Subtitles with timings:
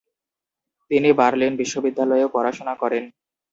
[0.91, 3.03] তিনি বার্লিন বিশ্ববিদ্যালয়েও পড়াশোনা করেন।